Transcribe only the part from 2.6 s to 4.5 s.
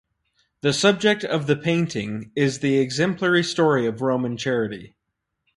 exemplary story of Roman